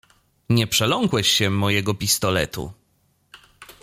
[0.49, 2.73] "Nie przeląkłeś się mojego pistoletu."